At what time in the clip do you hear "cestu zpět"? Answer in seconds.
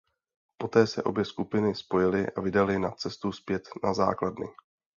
2.91-3.69